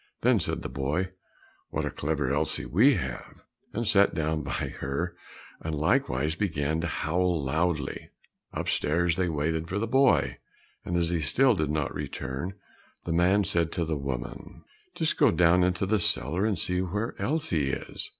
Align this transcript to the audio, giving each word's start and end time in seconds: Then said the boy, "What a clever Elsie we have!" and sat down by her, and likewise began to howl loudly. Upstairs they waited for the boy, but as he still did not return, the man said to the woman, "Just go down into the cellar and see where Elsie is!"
Then 0.21 0.39
said 0.39 0.63
the 0.63 0.67
boy, 0.67 1.09
"What 1.69 1.85
a 1.85 1.91
clever 1.91 2.33
Elsie 2.33 2.65
we 2.65 2.95
have!" 2.95 3.43
and 3.71 3.85
sat 3.85 4.15
down 4.15 4.41
by 4.41 4.73
her, 4.79 5.15
and 5.59 5.75
likewise 5.75 6.33
began 6.33 6.81
to 6.81 6.87
howl 6.87 7.43
loudly. 7.43 8.09
Upstairs 8.51 9.15
they 9.15 9.29
waited 9.29 9.69
for 9.69 9.77
the 9.77 9.85
boy, 9.85 10.39
but 10.83 10.95
as 10.95 11.11
he 11.11 11.19
still 11.21 11.53
did 11.53 11.69
not 11.69 11.93
return, 11.93 12.55
the 13.03 13.13
man 13.13 13.43
said 13.43 13.71
to 13.73 13.85
the 13.85 13.95
woman, 13.95 14.63
"Just 14.95 15.17
go 15.17 15.29
down 15.29 15.63
into 15.63 15.85
the 15.85 15.99
cellar 15.99 16.47
and 16.47 16.57
see 16.57 16.81
where 16.81 17.13
Elsie 17.19 17.69
is!" 17.69 18.09